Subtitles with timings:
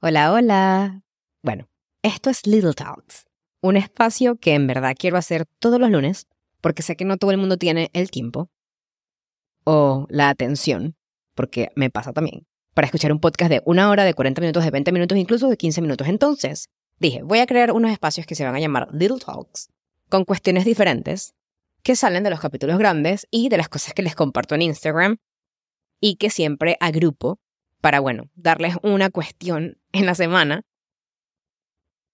[0.00, 1.02] Hola, hola.
[1.42, 1.68] Bueno,
[2.04, 3.26] esto es Little Talks,
[3.60, 6.28] un espacio que en verdad quiero hacer todos los lunes
[6.60, 8.48] porque sé que no todo el mundo tiene el tiempo
[9.64, 10.94] o la atención,
[11.34, 14.70] porque me pasa también, para escuchar un podcast de una hora, de 40 minutos, de
[14.70, 16.06] 20 minutos, incluso de 15 minutos.
[16.06, 16.68] Entonces,
[17.00, 19.68] dije, voy a crear unos espacios que se van a llamar Little Talks,
[20.08, 21.34] con cuestiones diferentes
[21.82, 25.16] que salen de los capítulos grandes y de las cosas que les comparto en Instagram
[26.00, 27.40] y que siempre agrupo
[27.80, 30.62] para, bueno, darles una cuestión en la semana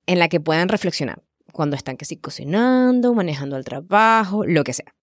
[0.07, 4.95] en la que puedan reflexionar cuando están que cocinando, manejando el trabajo, lo que sea.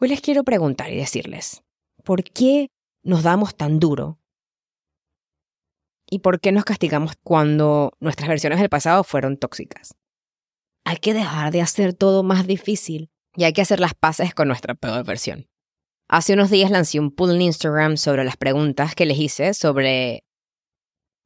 [0.00, 1.62] Hoy les quiero preguntar y decirles,
[2.02, 2.70] ¿por qué
[3.02, 4.18] nos damos tan duro?
[6.08, 9.94] ¿Y por qué nos castigamos cuando nuestras versiones del pasado fueron tóxicas?
[10.84, 14.48] Hay que dejar de hacer todo más difícil y hay que hacer las paces con
[14.48, 15.49] nuestra peor versión.
[16.12, 20.24] Hace unos días lancé un poll en Instagram sobre las preguntas que les hice sobre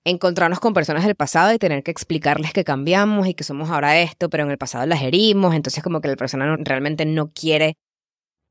[0.04, 3.98] encontrarnos con personas del pasado y tener que explicarles que cambiamos y que somos ahora
[4.02, 7.78] esto, pero en el pasado las herimos, entonces como que la persona realmente no quiere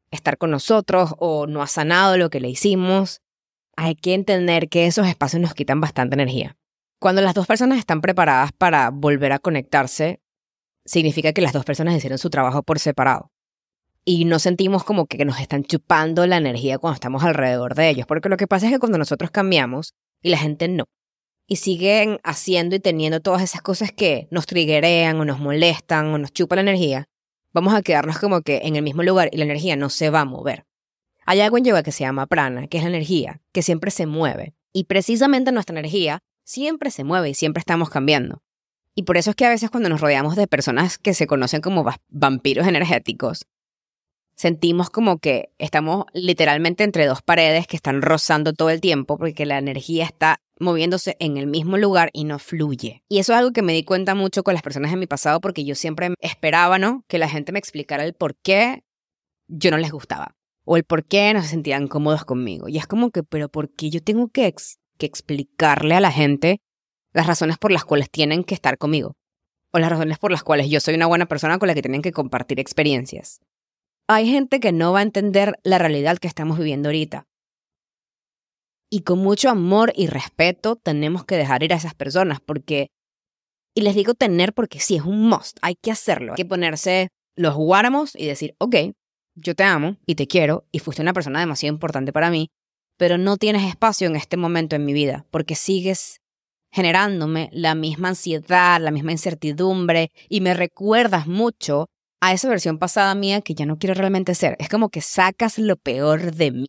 [0.09, 3.21] estar con nosotros o no ha sanado lo que le hicimos.
[3.75, 6.57] Hay que entender que esos espacios nos quitan bastante energía.
[6.99, 10.19] Cuando las dos personas están preparadas para volver a conectarse,
[10.83, 13.32] significa que las dos personas hicieron su trabajo por separado
[14.05, 18.05] y no sentimos como que nos están chupando la energía cuando estamos alrededor de ellos.
[18.05, 20.85] Porque lo que pasa es que cuando nosotros cambiamos y la gente no,
[21.47, 26.17] y siguen haciendo y teniendo todas esas cosas que nos triguerean o nos molestan o
[26.17, 27.07] nos chupan la energía,
[27.53, 30.21] vamos a quedarnos como que en el mismo lugar y la energía no se va
[30.21, 30.65] a mover.
[31.25, 34.05] Hay algo en yoga que se llama prana, que es la energía, que siempre se
[34.05, 34.53] mueve.
[34.73, 38.41] Y precisamente nuestra energía siempre se mueve y siempre estamos cambiando.
[38.95, 41.61] Y por eso es que a veces cuando nos rodeamos de personas que se conocen
[41.61, 43.45] como vampiros energéticos,
[44.35, 49.45] sentimos como que estamos literalmente entre dos paredes que están rozando todo el tiempo porque
[49.45, 53.03] la energía está moviéndose en el mismo lugar y no fluye.
[53.09, 55.41] Y eso es algo que me di cuenta mucho con las personas de mi pasado
[55.41, 57.03] porque yo siempre esperaba, ¿no?
[57.07, 58.83] Que la gente me explicara el por qué
[59.47, 62.69] yo no les gustaba o el por qué no se sentían cómodos conmigo.
[62.69, 64.53] Y es como que, pero ¿por qué yo tengo que,
[64.97, 66.61] que explicarle a la gente
[67.11, 69.15] las razones por las cuales tienen que estar conmigo?
[69.71, 72.01] O las razones por las cuales yo soy una buena persona con la que tienen
[72.01, 73.41] que compartir experiencias
[74.07, 77.25] hay gente que no va a entender la realidad que estamos viviendo ahorita.
[78.89, 82.91] Y con mucho amor y respeto tenemos que dejar ir a esas personas porque,
[83.75, 86.33] y les digo tener porque sí, es un must, hay que hacerlo.
[86.33, 88.75] Hay que ponerse los guáramos y decir, ok,
[89.35, 92.51] yo te amo y te quiero y fuiste una persona demasiado importante para mí,
[92.97, 96.19] pero no tienes espacio en este momento en mi vida porque sigues
[96.71, 101.89] generándome la misma ansiedad, la misma incertidumbre y me recuerdas mucho
[102.23, 104.55] a esa versión pasada mía que ya no quiero realmente ser.
[104.57, 106.65] Es como que sacas lo peor de mí.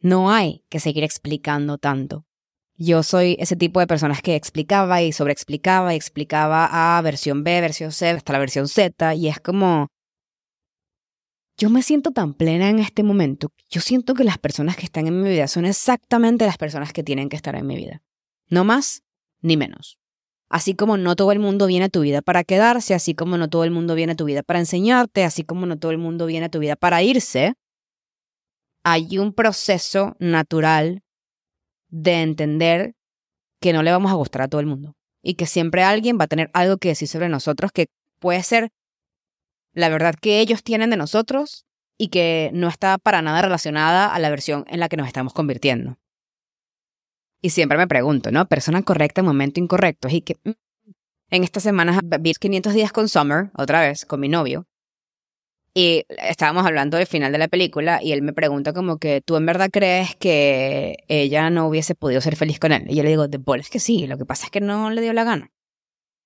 [0.00, 2.26] No hay que seguir explicando tanto.
[2.76, 7.60] Yo soy ese tipo de personas que explicaba y sobreexplicaba y explicaba a versión B,
[7.60, 9.86] versión C, hasta la versión Z, y es como...
[11.56, 13.52] Yo me siento tan plena en este momento.
[13.70, 17.04] Yo siento que las personas que están en mi vida son exactamente las personas que
[17.04, 18.02] tienen que estar en mi vida.
[18.48, 19.04] No más
[19.42, 20.01] ni menos.
[20.52, 23.48] Así como no todo el mundo viene a tu vida para quedarse, así como no
[23.48, 26.26] todo el mundo viene a tu vida para enseñarte, así como no todo el mundo
[26.26, 27.54] viene a tu vida para irse,
[28.84, 31.00] hay un proceso natural
[31.88, 32.92] de entender
[33.62, 36.24] que no le vamos a gustar a todo el mundo y que siempre alguien va
[36.24, 37.86] a tener algo que decir sobre nosotros que
[38.20, 38.68] puede ser
[39.72, 41.64] la verdad que ellos tienen de nosotros
[41.96, 45.32] y que no está para nada relacionada a la versión en la que nos estamos
[45.32, 45.96] convirtiendo.
[47.42, 48.46] Y siempre me pregunto, ¿no?
[48.46, 50.08] Persona correcta en momento incorrecto.
[50.08, 50.50] Y que mm,
[51.30, 54.66] en estas semanas vi 500 días con Summer, otra vez, con mi novio.
[55.74, 59.36] Y estábamos hablando del final de la película y él me pregunta como que, ¿tú
[59.36, 62.84] en verdad crees que ella no hubiese podido ser feliz con él?
[62.88, 65.00] Y yo le digo, de es que sí, lo que pasa es que no le
[65.00, 65.50] dio la gana.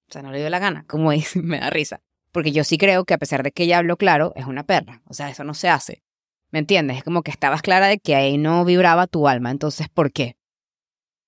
[0.09, 2.01] O sea, no le dio la gana, como dice, me da risa.
[2.33, 5.01] Porque yo sí creo que a pesar de que ella habló claro, es una perra.
[5.07, 6.03] O sea, eso no se hace.
[6.51, 6.99] ¿Me entiendes?
[6.99, 9.51] Es como que estabas clara de que ahí no vibraba tu alma.
[9.51, 10.36] Entonces, ¿por qué?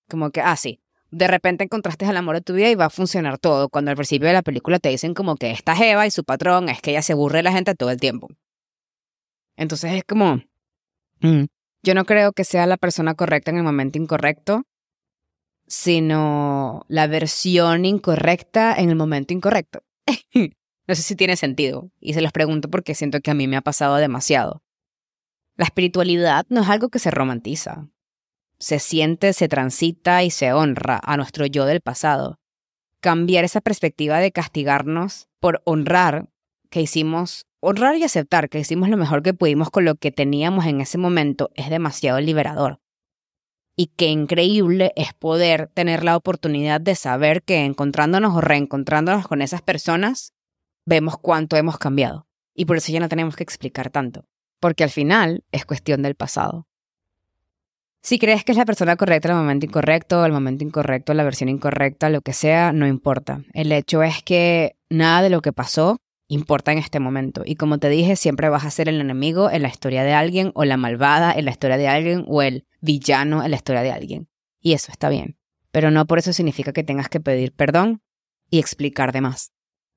[0.09, 0.81] Como que, ah, sí,
[1.11, 3.69] de repente encontraste el amor de tu vida y va a funcionar todo.
[3.69, 6.69] Cuando al principio de la película te dicen como que esta Eva y su patrón
[6.69, 8.29] es que ella se aburre de la gente todo el tiempo.
[9.57, 10.43] Entonces es como,
[11.21, 11.45] mm,
[11.83, 14.65] yo no creo que sea la persona correcta en el momento incorrecto,
[15.67, 19.83] sino la versión incorrecta en el momento incorrecto.
[20.35, 23.57] no sé si tiene sentido y se los pregunto porque siento que a mí me
[23.57, 24.63] ha pasado demasiado.
[25.57, 27.89] La espiritualidad no es algo que se romantiza
[28.59, 32.39] se siente, se transita y se honra a nuestro yo del pasado.
[33.01, 36.29] Cambiar esa perspectiva de castigarnos por honrar
[36.71, 40.67] que hicimos, honrar y aceptar que hicimos lo mejor que pudimos con lo que teníamos
[40.67, 42.81] en ese momento es demasiado liberador.
[43.77, 49.41] Y qué increíble es poder tener la oportunidad de saber que encontrándonos o reencontrándonos con
[49.41, 50.33] esas personas,
[50.85, 52.27] vemos cuánto hemos cambiado.
[52.57, 54.25] Y por eso ya no tenemos que explicar tanto.
[54.61, 56.68] Porque al final es cuestión del pasado.
[58.03, 61.25] Si crees que es la persona correcta en el momento incorrecto, el momento incorrecto, la
[61.25, 63.43] versión incorrecta, lo que sea, no importa.
[63.53, 65.99] El hecho es que nada de lo que pasó
[66.29, 67.43] importa en este momento.
[67.45, 70.53] Y como te dije, siempre vas a ser el enemigo en la historia de alguien,
[70.55, 73.91] o la malvada en la historia de alguien, o el villano en la historia de
[73.91, 74.29] alguien.
[74.61, 75.37] Y eso está bien.
[75.71, 78.03] Pero no por eso significa que tengas que pedir perdón
[78.51, 79.53] y explicar de más.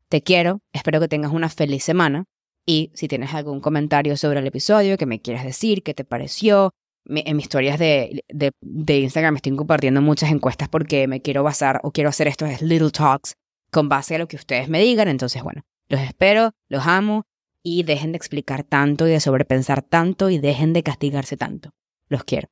[0.10, 2.26] Te quiero, espero que tengas una feliz semana.
[2.66, 6.74] Y si tienes algún comentario sobre el episodio que me quieras decir, qué te pareció,
[7.06, 11.80] en mis historias de, de, de, Instagram estoy compartiendo muchas encuestas porque me quiero basar
[11.84, 13.36] o quiero hacer estos little talks
[13.72, 15.08] con base a lo que ustedes me digan.
[15.08, 17.24] Entonces, bueno, los espero, los amo
[17.64, 21.72] y dejen de explicar tanto y de sobrepensar tanto y dejen de castigarse tanto.
[22.08, 22.50] Los quiero.